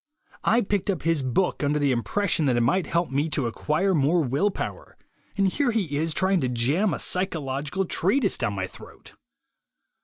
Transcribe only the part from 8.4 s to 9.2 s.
my throat."